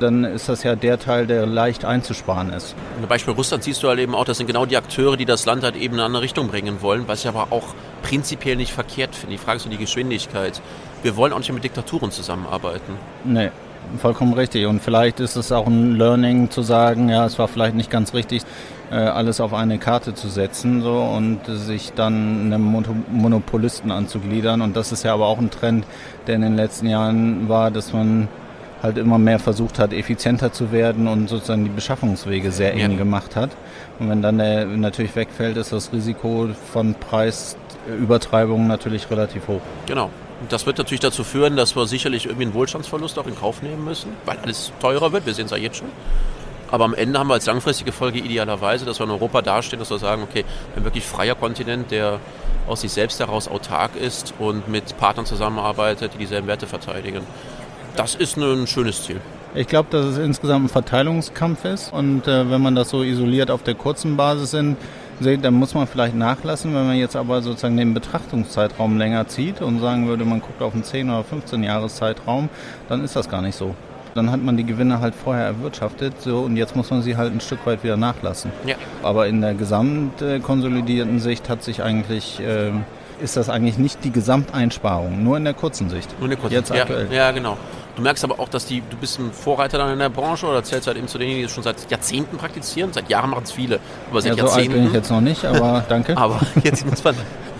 [0.00, 2.74] dann ist das ja der Teil, der leicht einzusparen ist.
[3.00, 5.46] Im Beispiel Russland siehst du halt eben auch, das sind genau die Akteure, die das
[5.46, 8.72] Land halt eben in eine andere Richtung bringen wollen, was ich aber auch prinzipiell nicht
[8.72, 9.36] verkehrt finde.
[9.36, 10.60] Die Frage ist nur die Geschwindigkeit.
[11.02, 12.94] Wir wollen auch nicht mit Diktaturen zusammenarbeiten.
[13.24, 13.50] Nee,
[13.98, 14.66] vollkommen richtig.
[14.66, 18.14] Und vielleicht ist es auch ein Learning zu sagen, ja, es war vielleicht nicht ganz
[18.14, 18.42] richtig,
[18.90, 24.60] äh, alles auf eine Karte zu setzen so, und sich dann einem Monopolisten anzugliedern.
[24.60, 25.86] Und das ist ja aber auch ein Trend,
[26.26, 28.28] der in den letzten Jahren war, dass man
[28.84, 32.96] halt immer mehr versucht hat, effizienter zu werden und sozusagen die Beschaffungswege sehr eng ja.
[32.98, 33.50] gemacht hat.
[33.98, 39.62] Und wenn dann der natürlich wegfällt, ist das Risiko von Preisübertreibungen natürlich relativ hoch.
[39.86, 40.10] Genau.
[40.40, 43.62] Und das wird natürlich dazu führen, dass wir sicherlich irgendwie einen Wohlstandsverlust auch in Kauf
[43.62, 45.24] nehmen müssen, weil alles teurer wird.
[45.24, 45.88] Wir sehen es ja jetzt schon.
[46.70, 49.90] Aber am Ende haben wir als langfristige Folge idealerweise, dass wir in Europa dastehen, dass
[49.90, 50.44] wir sagen, okay,
[50.74, 52.20] haben wirklich freier Kontinent, der
[52.66, 57.22] aus sich selbst heraus autark ist und mit Partnern zusammenarbeitet, die dieselben Werte verteidigen
[57.96, 59.20] das ist ein schönes Ziel.
[59.54, 63.50] Ich glaube, dass es insgesamt ein Verteilungskampf ist und äh, wenn man das so isoliert
[63.50, 64.76] auf der kurzen Basis sind,
[65.20, 66.74] sieht, dann muss man vielleicht nachlassen.
[66.74, 70.74] Wenn man jetzt aber sozusagen den Betrachtungszeitraum länger zieht und sagen würde, man guckt auf
[70.74, 72.48] einen 10 oder 15 Jahreszeitraum,
[72.88, 73.76] dann ist das gar nicht so.
[74.14, 77.32] Dann hat man die Gewinne halt vorher erwirtschaftet so, und jetzt muss man sie halt
[77.32, 78.52] ein Stück weit wieder nachlassen.
[78.66, 78.76] Ja.
[79.02, 82.72] Aber in der gesamt äh, konsolidierten Sicht hat sich eigentlich äh,
[83.20, 86.10] ist das eigentlich nicht die Gesamteinsparung, nur in der kurzen Sicht.
[86.18, 87.08] Nur in der kurzen Jetzt aktuell.
[87.10, 87.56] Ja, ja, genau.
[87.96, 90.64] Du merkst aber auch, dass die, du bist ein Vorreiter dann in der Branche oder
[90.64, 92.92] zählst halt eben zu denen, die das schon seit Jahrzehnten praktizieren.
[92.92, 93.78] Seit Jahren machen es viele.
[94.10, 94.72] Aber seit ja, so Jahrzehnten.
[94.72, 96.16] Alt bin ich jetzt noch nicht, aber danke.
[96.16, 97.14] aber jetzt muss man,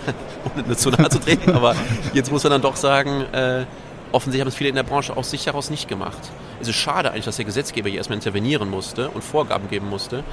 [0.67, 1.77] ohne zu nahe zu treten, aber
[2.15, 3.65] jetzt muss man dann doch sagen, äh,
[4.11, 6.19] offensichtlich haben es viele in der Branche aus sich heraus nicht gemacht.
[6.65, 10.25] Es ist schade eigentlich, dass der Gesetzgeber hier erstmal intervenieren musste und Vorgaben geben musste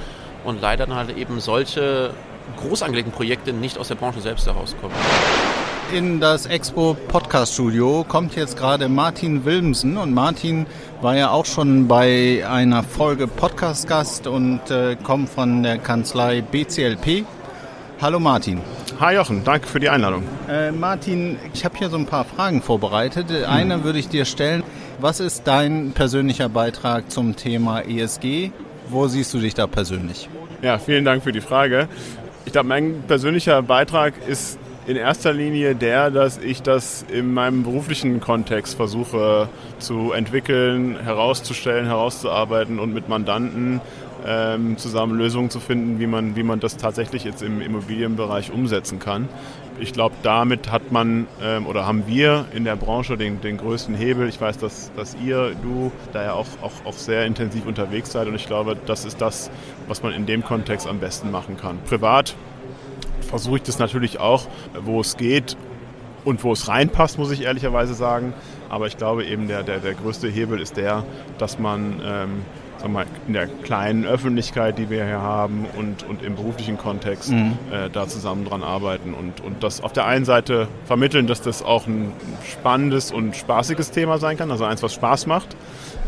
[0.44, 2.14] und leider dann halt eben solche
[2.56, 4.96] groß angelegten Projekte nicht aus der Branche selbst herauskommen
[5.92, 10.64] in das Expo Podcast Studio kommt jetzt gerade Martin Wilmsen und Martin
[11.02, 16.40] war ja auch schon bei einer Folge Podcast Gast und äh, kommt von der Kanzlei
[16.40, 17.26] BCLP.
[18.00, 18.62] Hallo Martin.
[19.00, 20.22] Hi Jochen, danke für die Einladung.
[20.48, 23.30] Äh, Martin, ich habe hier so ein paar Fragen vorbereitet.
[23.44, 23.84] Eine hm.
[23.84, 24.62] würde ich dir stellen.
[25.00, 28.50] Was ist dein persönlicher Beitrag zum Thema ESG?
[28.88, 30.28] Wo siehst du dich da persönlich?
[30.62, 31.88] Ja, vielen Dank für die Frage.
[32.44, 37.62] Ich glaube, mein persönlicher Beitrag ist in erster Linie der, dass ich das in meinem
[37.62, 43.80] beruflichen Kontext versuche zu entwickeln, herauszustellen, herauszuarbeiten und mit Mandanten
[44.26, 48.98] ähm, zusammen Lösungen zu finden, wie man, wie man das tatsächlich jetzt im Immobilienbereich umsetzen
[48.98, 49.28] kann.
[49.80, 53.94] Ich glaube, damit hat man ähm, oder haben wir in der Branche den, den größten
[53.94, 54.28] Hebel.
[54.28, 58.28] Ich weiß, dass, dass ihr, du, da ja auch, auch, auch sehr intensiv unterwegs seid
[58.28, 59.50] und ich glaube, das ist das,
[59.88, 61.78] was man in dem Kontext am besten machen kann.
[61.86, 62.34] Privat
[63.22, 64.46] versuche ich das natürlich auch,
[64.84, 65.56] wo es geht
[66.24, 68.34] und wo es reinpasst, muss ich ehrlicherweise sagen.
[68.68, 71.04] Aber ich glaube eben, der, der, der größte Hebel ist der,
[71.38, 72.42] dass man ähm,
[72.82, 77.30] sagen wir in der kleinen Öffentlichkeit, die wir hier haben und, und im beruflichen Kontext
[77.30, 77.56] mhm.
[77.70, 81.62] äh, da zusammen dran arbeiten und, und das auf der einen Seite vermitteln, dass das
[81.62, 82.12] auch ein
[82.44, 85.56] spannendes und spaßiges Thema sein kann, also eins, was Spaß macht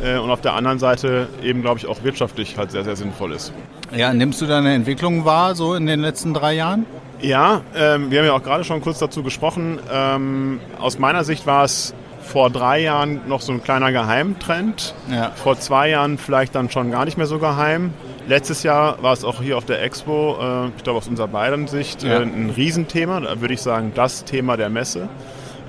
[0.02, 3.32] äh, und auf der anderen Seite eben, glaube ich, auch wirtschaftlich halt sehr, sehr sinnvoll
[3.32, 3.52] ist.
[3.94, 6.86] Ja, nimmst du deine Entwicklung wahr, so in den letzten drei Jahren?
[7.20, 9.78] Ja, ähm, wir haben ja auch gerade schon kurz dazu gesprochen.
[9.92, 14.94] Ähm, aus meiner Sicht war es vor drei Jahren noch so ein kleiner Geheimtrend.
[15.10, 15.30] Ja.
[15.36, 17.92] Vor zwei Jahren vielleicht dann schon gar nicht mehr so geheim.
[18.26, 21.68] Letztes Jahr war es auch hier auf der Expo, äh, ich glaube aus unserer beiden
[21.68, 22.20] Sicht, ja.
[22.20, 23.20] äh, ein Riesenthema.
[23.20, 25.08] Da würde ich sagen, das Thema der Messe.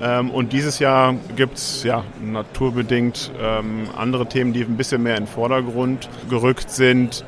[0.00, 5.16] Ähm, und dieses Jahr gibt es ja naturbedingt ähm, andere Themen, die ein bisschen mehr
[5.16, 7.24] in den Vordergrund gerückt sind.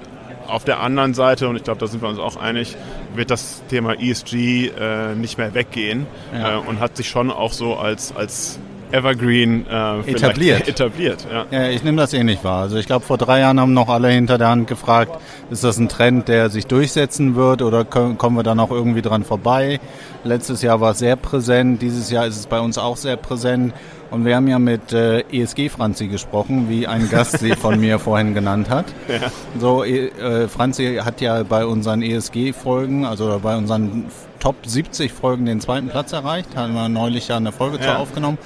[0.46, 2.76] Auf der anderen Seite, und ich glaube, da sind wir uns auch einig,
[3.14, 6.54] wird das Thema ESG äh, nicht mehr weggehen ja.
[6.54, 8.58] äh, und hat sich schon auch so als, als
[8.92, 10.68] Evergreen äh, etabliert.
[10.68, 11.46] etabliert ja.
[11.50, 12.62] ja ich nehme das eh nicht wahr.
[12.62, 15.18] Also ich glaube, vor drei Jahren haben noch alle hinter der Hand gefragt,
[15.50, 19.24] ist das ein Trend, der sich durchsetzen wird oder kommen wir da noch irgendwie dran
[19.24, 19.80] vorbei?
[20.24, 23.72] Letztes Jahr war es sehr präsent, dieses Jahr ist es bei uns auch sehr präsent.
[24.10, 27.98] Und wir haben ja mit äh, ESG Franzi gesprochen, wie ein Gast sie von mir
[27.98, 28.86] vorhin genannt hat.
[29.06, 29.30] Ja.
[29.60, 34.06] So, äh, Franzi hat ja bei unseren ESG-Folgen, also bei unseren
[34.40, 36.56] Top 70 Folgen den zweiten Platz erreicht.
[36.56, 37.82] Haben wir neulich ja eine Folge ja.
[37.82, 38.38] zu aufgenommen.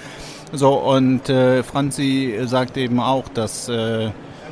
[0.52, 4.10] So, und äh, Franzi sagt eben auch, dass, äh,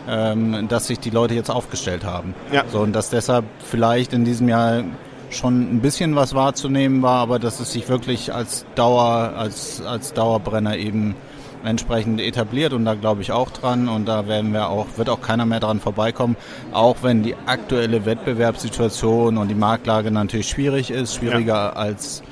[0.08, 2.34] ähm, dass sich die Leute jetzt aufgestellt haben.
[2.50, 2.64] Ja.
[2.72, 4.82] So, und dass deshalb vielleicht in diesem Jahr
[5.28, 10.12] schon ein bisschen was wahrzunehmen war, aber dass es sich wirklich als Dauer, als, als
[10.12, 11.14] Dauerbrenner eben
[11.62, 15.20] entsprechend etabliert und da glaube ich auch dran und da werden wir auch, wird auch
[15.20, 16.36] keiner mehr dran vorbeikommen,
[16.72, 21.72] auch wenn die aktuelle Wettbewerbssituation und die Marktlage natürlich schwierig ist, schwieriger ja.
[21.74, 22.22] als,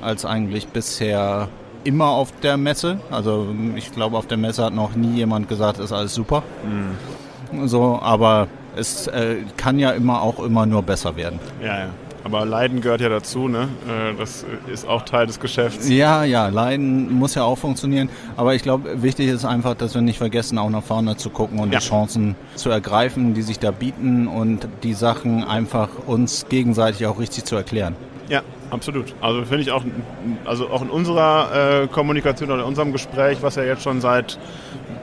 [0.00, 1.48] als eigentlich bisher
[1.84, 3.00] immer auf der Messe.
[3.10, 6.42] Also ich glaube, auf der Messe hat noch nie jemand gesagt, ist alles super.
[6.64, 7.68] Mhm.
[7.68, 11.40] So, aber es äh, kann ja immer auch immer nur besser werden.
[11.62, 11.86] Ja, ja.
[12.22, 13.68] Aber Leiden gehört ja dazu, ne?
[13.88, 15.88] Äh, das ist auch Teil des Geschäfts.
[15.88, 18.10] Ja, ja, Leiden muss ja auch funktionieren.
[18.36, 21.58] Aber ich glaube, wichtig ist einfach, dass wir nicht vergessen, auch nach vorne zu gucken
[21.58, 21.78] und ja.
[21.78, 27.18] die Chancen zu ergreifen, die sich da bieten und die Sachen einfach uns gegenseitig auch
[27.18, 27.96] richtig zu erklären.
[28.28, 29.14] Ja, absolut.
[29.20, 29.84] Also finde ich auch,
[30.44, 34.38] also auch in unserer äh, Kommunikation oder in unserem Gespräch, was ja jetzt schon seit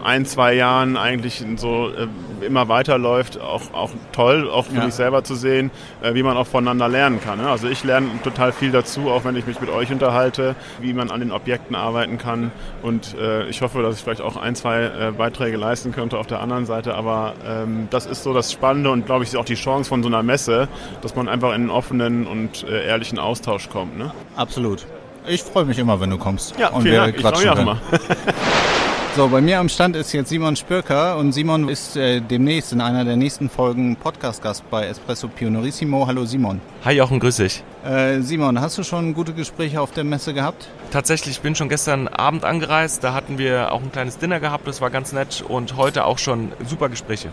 [0.04, 4.86] ein, zwei Jahren eigentlich so äh, immer weiterläuft, auch, auch toll, auch für ja.
[4.86, 5.72] mich selber zu sehen,
[6.02, 7.40] äh, wie man auch voneinander lernen kann.
[7.40, 7.50] Ne?
[7.50, 11.12] Also ich lerne total viel dazu, auch wenn ich mich mit euch unterhalte, wie man
[11.12, 12.52] an den Objekten arbeiten kann.
[12.82, 16.28] Und äh, ich hoffe, dass ich vielleicht auch ein, zwei äh, Beiträge leisten könnte auf
[16.28, 16.96] der anderen Seite.
[16.96, 20.10] Aber ähm, das ist so das Spannende und glaube ich auch die Chance von so
[20.10, 20.68] einer Messe,
[21.02, 23.98] dass man einfach in einen offenen und äh, ehrlichen Austausch kommt.
[23.98, 24.12] Ne?
[24.36, 24.86] Absolut.
[25.28, 26.58] Ich freue mich immer, wenn du kommst.
[26.58, 27.16] Ja, und wir Dank.
[27.16, 27.82] Ich freue mich auch immer.
[29.18, 32.82] So, bei mir am Stand ist jetzt Simon Spürker und Simon ist äh, demnächst in
[32.82, 36.06] einer der nächsten Folgen Podcast-Gast bei Espresso Pionorissimo.
[36.06, 36.62] Hallo Simon.
[36.86, 37.64] Hi Jochen, grüß dich.
[37.84, 40.68] Äh, Simon, hast du schon gute Gespräche auf der Messe gehabt?
[40.92, 44.68] Tatsächlich, ich bin schon gestern Abend angereist, da hatten wir auch ein kleines Dinner gehabt,
[44.68, 47.32] das war ganz nett und heute auch schon super Gespräche.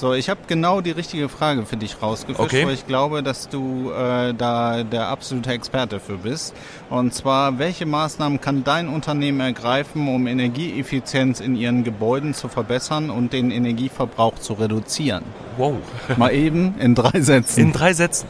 [0.00, 2.64] So, ich habe genau die richtige Frage für dich rausgefischt, okay.
[2.64, 6.54] weil ich glaube, dass du äh, da der absolute Experte für bist.
[6.88, 13.10] Und zwar, welche Maßnahmen kann dein Unternehmen ergreifen, um Energieeffizienz in ihren Gebäuden zu verbessern
[13.10, 15.22] und den Energieverbrauch zu reduzieren?
[15.58, 15.74] Wow.
[16.16, 17.60] Mal eben in drei Sätzen.
[17.60, 18.26] In drei Sätzen.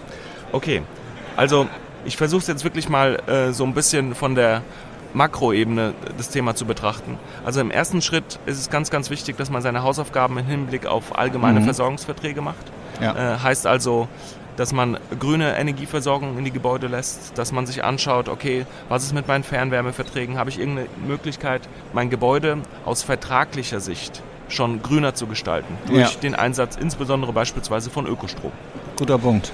[0.50, 0.83] Okay.
[1.37, 1.68] Also,
[2.04, 4.62] ich versuche es jetzt wirklich mal äh, so ein bisschen von der
[5.14, 7.18] Makroebene das Thema zu betrachten.
[7.44, 10.87] Also im ersten Schritt ist es ganz, ganz wichtig, dass man seine Hausaufgaben im Hinblick
[10.87, 11.64] auf allgemeine mhm.
[11.64, 12.64] Versorgungsverträge macht.
[13.01, 13.35] Ja.
[13.35, 14.09] Äh, heißt also,
[14.57, 19.14] dass man grüne Energieversorgung in die Gebäude lässt, dass man sich anschaut, okay, was ist
[19.14, 20.37] mit meinen Fernwärmeverträgen?
[20.37, 26.20] Habe ich irgendeine Möglichkeit, mein Gebäude aus vertraglicher Sicht schon grüner zu gestalten, durch ja.
[26.20, 28.53] den Einsatz insbesondere beispielsweise von Ökostrom.
[28.96, 29.53] Guter Punkt.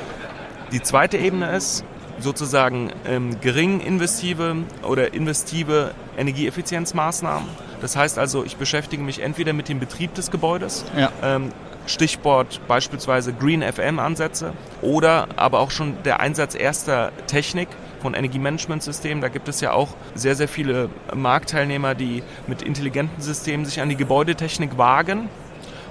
[0.72, 1.84] Die zweite Ebene ist,
[2.18, 7.48] sozusagen ähm, gering investive oder investive Energieeffizienzmaßnahmen.
[7.80, 11.12] Das heißt also, ich beschäftige mich entweder mit dem Betrieb des Gebäudes, ja.
[11.22, 11.52] ähm,
[11.86, 14.52] Stichwort beispielsweise Green FM-Ansätze
[14.82, 17.68] oder aber auch schon der Einsatz erster Technik
[18.00, 19.20] von Energiemanagementsystemen.
[19.20, 23.88] Da gibt es ja auch sehr, sehr viele Marktteilnehmer, die mit intelligenten Systemen sich an
[23.88, 25.28] die Gebäudetechnik wagen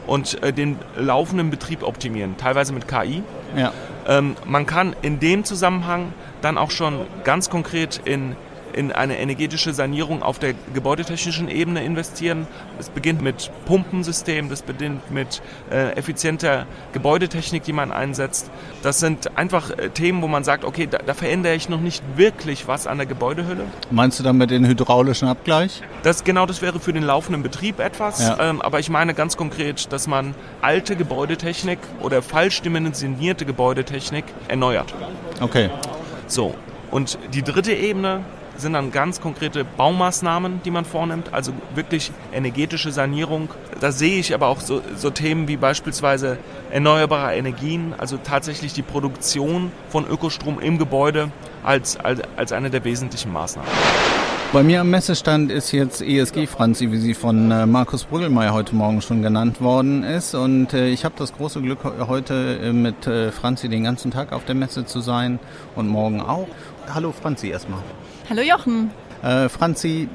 [0.06, 3.24] und äh, den laufenden Betrieb optimieren, teilweise mit KI.
[3.56, 3.72] Ja.
[4.08, 8.36] Ähm, man kann in dem Zusammenhang dann auch schon ganz konkret in
[8.76, 12.48] in eine energetische Sanierung auf der gebäudetechnischen Ebene investieren.
[12.80, 18.52] Es beginnt mit Pumpensystemen, das beginnt mit äh, effizienter Gebäudetechnik, die man einsetzt.
[18.84, 22.04] Das sind einfach äh, Themen, wo man sagt, okay, da, da, verändere ich noch nicht
[22.16, 23.66] wirklich was an der Gebäudehülle.
[23.92, 25.82] Meinst du damit den hydraulischen Abgleich?
[26.04, 28.22] Das, genau, das wäre für den laufenden Betrieb etwas.
[28.22, 28.38] Ja.
[28.40, 34.94] Ähm, aber ich meine ganz konkret, dass man alte Gebäudetechnik oder falsch dimensionierte Gebäudetechnik erneuert.
[35.40, 35.70] Okay.
[36.28, 36.56] So,
[36.92, 38.22] und die dritte Ebene
[38.58, 43.50] sind dann ganz konkrete Baumaßnahmen, die man vornimmt, also wirklich energetische Sanierung.
[43.80, 46.38] Da sehe ich aber auch so, so Themen wie beispielsweise
[46.72, 51.32] erneuerbare Energien, also tatsächlich die Produktion von Ökostrom im Gebäude
[51.64, 53.70] als, als, als eine der wesentlichen Maßnahmen.
[54.56, 58.74] Bei mir am Messestand ist jetzt ESG Franzi, wie sie von äh, Markus Brüggelmeier heute
[58.74, 60.34] Morgen schon genannt worden ist.
[60.34, 64.46] Und äh, ich habe das große Glück, heute äh, mit Franzi den ganzen Tag auf
[64.46, 65.40] der Messe zu sein
[65.76, 66.48] und morgen auch.
[66.94, 67.80] Hallo Franzi erstmal.
[68.30, 68.92] Hallo Jochen.
[69.24, 70.08] Äh, Franzi,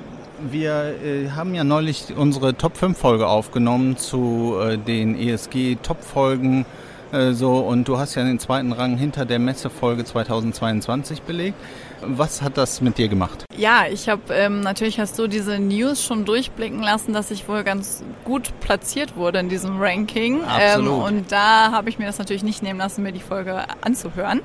[0.51, 6.03] wir äh, haben ja neulich unsere Top 5 Folge aufgenommen zu äh, den ESG Top
[6.03, 6.65] Folgen
[7.13, 11.57] äh, so und du hast ja den zweiten Rang hinter der Messefolge 2022 belegt.
[12.03, 13.45] Was hat das mit dir gemacht?
[13.61, 17.62] Ja, ich habe ähm, natürlich hast du diese News schon durchblicken lassen, dass ich wohl
[17.62, 20.42] ganz gut platziert wurde in diesem Ranking.
[20.44, 20.88] Absolut.
[20.88, 24.40] Ähm, und da habe ich mir das natürlich nicht nehmen lassen, mir die Folge anzuhören.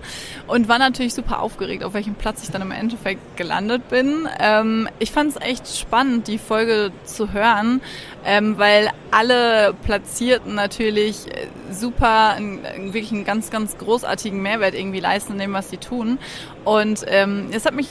[0.47, 4.27] Und war natürlich super aufgeregt, auf welchem Platz ich dann im Endeffekt gelandet bin.
[4.37, 7.79] Ähm, ich fand es echt spannend, die Folge zu hören,
[8.25, 14.99] ähm, weil alle Platzierten natürlich äh, super, einen, wirklich einen ganz, ganz großartigen Mehrwert irgendwie
[14.99, 16.19] leisten in dem, was sie tun.
[16.65, 17.87] Und ähm, es hat mich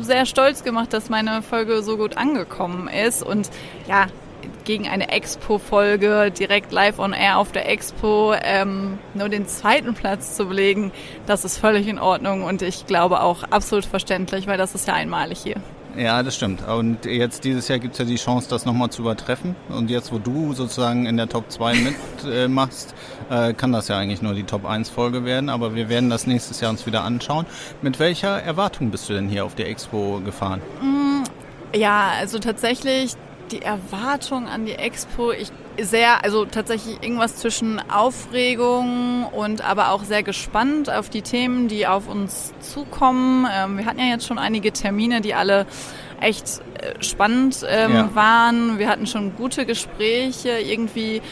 [0.00, 3.22] sehr stolz gemacht, dass meine Folge so gut angekommen ist.
[3.22, 3.50] Und
[3.88, 4.06] ja,
[4.64, 10.36] gegen eine Expo-Folge direkt live on air auf der Expo ähm, nur den zweiten Platz
[10.36, 10.92] zu belegen,
[11.26, 14.94] das ist völlig in Ordnung und ich glaube auch absolut verständlich, weil das ist ja
[14.94, 15.56] einmalig hier.
[15.96, 16.66] Ja, das stimmt.
[16.66, 19.54] Und jetzt dieses Jahr gibt es ja die Chance, das nochmal zu übertreffen.
[19.68, 22.94] Und jetzt, wo du sozusagen in der Top 2 mitmachst,
[23.30, 25.48] äh, äh, kann das ja eigentlich nur die Top 1 Folge werden.
[25.50, 27.46] Aber wir werden das nächstes Jahr uns wieder anschauen.
[27.82, 30.62] Mit welcher Erwartung bist du denn hier auf der Expo gefahren?
[30.80, 31.24] Mm,
[31.76, 33.14] ja, also tatsächlich
[33.50, 40.04] die Erwartung an die Expo, ich sehr, also tatsächlich irgendwas zwischen Aufregung und aber auch
[40.04, 43.46] sehr gespannt auf die Themen, die auf uns zukommen.
[43.52, 45.66] Ähm, wir hatten ja jetzt schon einige Termine, die alle
[46.20, 48.14] echt äh, spannend ähm, ja.
[48.14, 48.78] waren.
[48.78, 50.58] Wir hatten schon gute Gespräche.
[50.58, 51.22] Irgendwie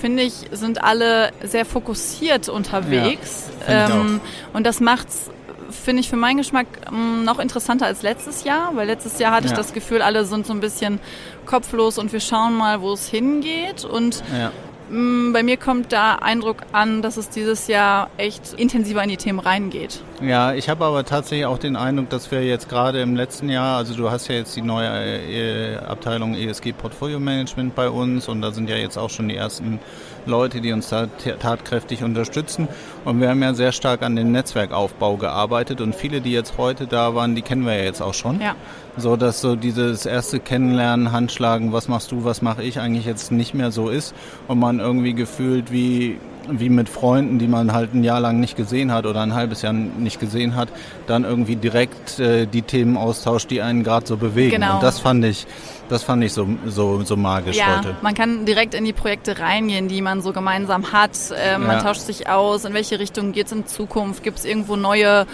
[0.00, 3.50] finde ich, sind alle sehr fokussiert unterwegs.
[3.68, 4.20] Ja, ähm,
[4.52, 5.30] und das macht's
[5.70, 9.46] finde ich für meinen Geschmack ähm, noch interessanter als letztes Jahr, weil letztes Jahr hatte
[9.46, 9.52] ja.
[9.52, 11.00] ich das Gefühl, alle sind so ein bisschen
[11.46, 13.84] kopflos und wir schauen mal, wo es hingeht.
[13.84, 14.52] Und ja.
[14.90, 19.16] Mm, bei mir kommt der Eindruck an, dass es dieses Jahr echt intensiver in die
[19.16, 20.00] Themen reingeht.
[20.20, 23.76] Ja, ich habe aber tatsächlich auch den Eindruck, dass wir jetzt gerade im letzten Jahr,
[23.76, 28.42] also du hast ja jetzt die neue äh, Abteilung ESG Portfolio Management bei uns und
[28.42, 29.78] da sind ja jetzt auch schon die ersten
[30.26, 32.66] Leute, die uns da tatkräftig unterstützen.
[33.04, 36.88] Und wir haben ja sehr stark an den Netzwerkaufbau gearbeitet und viele, die jetzt heute
[36.88, 38.40] da waren, die kennen wir ja jetzt auch schon.
[38.40, 38.56] Ja.
[38.96, 43.30] So dass so dieses erste Kennenlernen, Handschlagen, was machst du, was mache ich, eigentlich jetzt
[43.30, 44.14] nicht mehr so ist
[44.48, 46.18] und man irgendwie gefühlt wie
[46.50, 49.62] wie mit Freunden, die man halt ein Jahr lang nicht gesehen hat oder ein halbes
[49.62, 50.68] Jahr nicht gesehen hat,
[51.06, 54.52] dann irgendwie direkt äh, die Themen austauscht, die einen gerade so bewegen.
[54.52, 54.76] Genau.
[54.76, 55.46] Und das fand ich,
[55.88, 57.96] das fand ich so, so, so magisch ja, heute.
[58.02, 61.12] Man kann direkt in die Projekte reingehen, die man so gemeinsam hat.
[61.30, 61.58] Ja.
[61.58, 65.26] Man tauscht sich aus, in welche Richtung geht es in Zukunft, gibt es irgendwo neue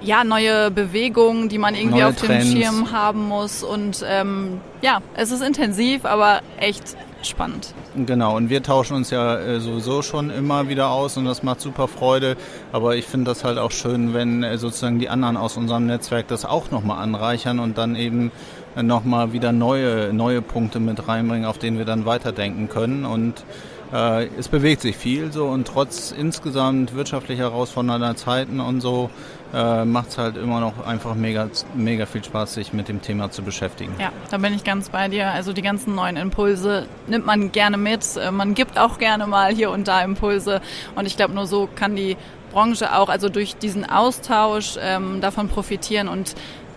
[0.00, 2.50] ja, neue Bewegungen, die man irgendwie neue auf Trends.
[2.50, 3.62] dem Schirm haben muss.
[3.62, 7.74] Und ähm, ja, es ist intensiv, aber echt spannend.
[7.96, 11.60] Genau, und wir tauschen uns ja äh, sowieso schon immer wieder aus und das macht
[11.60, 12.36] super Freude.
[12.72, 16.28] Aber ich finde das halt auch schön, wenn äh, sozusagen die anderen aus unserem Netzwerk
[16.28, 18.30] das auch nochmal anreichern und dann eben
[18.76, 23.04] äh, nochmal wieder neue, neue Punkte mit reinbringen, auf denen wir dann weiterdenken können.
[23.04, 23.44] Und
[23.92, 29.10] äh, es bewegt sich viel so und trotz insgesamt wirtschaftlich herausfordernder Zeiten und so
[29.54, 33.30] äh, macht es halt immer noch einfach mega, mega viel Spaß, sich mit dem Thema
[33.30, 33.94] zu beschäftigen.
[33.98, 35.30] Ja, da bin ich ganz bei dir.
[35.30, 38.04] Also die ganzen neuen Impulse nimmt man gerne mit.
[38.16, 40.60] Äh, man gibt auch gerne mal hier und da Impulse.
[40.94, 42.16] Und ich glaube, nur so kann die
[42.52, 46.34] Branche auch, also durch diesen Austausch ähm, davon profitieren und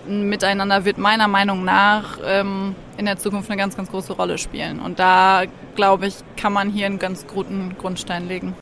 [0.08, 4.80] miteinander wird meiner Meinung nach ähm, in der Zukunft eine ganz, ganz große Rolle spielen.
[4.80, 5.44] Und da,
[5.76, 8.56] glaube ich, kann man hier einen ganz guten Grundstein legen.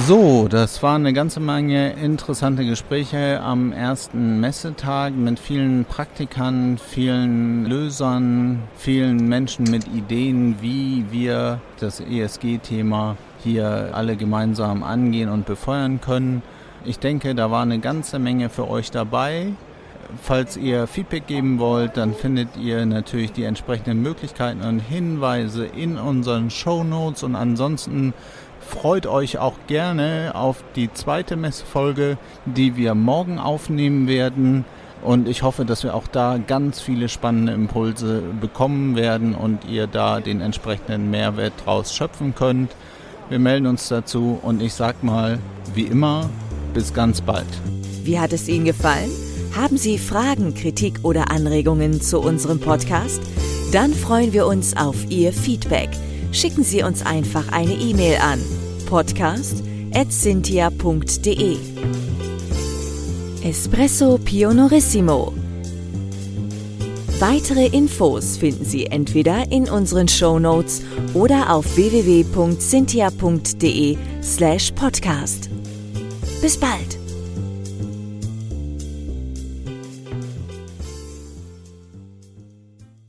[0.00, 7.64] So, das waren eine ganze Menge interessante Gespräche am ersten Messetag mit vielen Praktikern, vielen
[7.64, 16.00] Lösern, vielen Menschen mit Ideen, wie wir das ESG-Thema hier alle gemeinsam angehen und befeuern
[16.00, 16.42] können.
[16.84, 19.52] Ich denke, da war eine ganze Menge für euch dabei.
[20.22, 25.96] Falls ihr Feedback geben wollt, dann findet ihr natürlich die entsprechenden Möglichkeiten und Hinweise in
[25.98, 28.14] unseren Show Notes und ansonsten
[28.60, 34.64] freut euch auch gerne auf die zweite Messefolge, die wir morgen aufnehmen werden.
[35.02, 39.86] Und ich hoffe, dass wir auch da ganz viele spannende Impulse bekommen werden und ihr
[39.86, 42.74] da den entsprechenden Mehrwert draus schöpfen könnt.
[43.28, 45.38] Wir melden uns dazu und ich sag mal,
[45.74, 46.30] wie immer,
[46.72, 47.46] bis ganz bald.
[48.02, 49.10] Wie hat es Ihnen gefallen?
[49.54, 53.20] Haben Sie Fragen, Kritik oder Anregungen zu unserem Podcast?
[53.70, 55.90] Dann freuen wir uns auf Ihr Feedback.
[56.32, 58.40] Schicken Sie uns einfach eine E-Mail an
[58.86, 61.56] podcast.cynthia.de
[63.44, 65.32] Espresso Pionorissimo
[67.20, 70.82] Weitere Infos finden Sie entweder in unseren Show Notes
[71.14, 75.48] oder auf www.cynthia.de slash podcast.
[76.42, 77.03] Bis bald!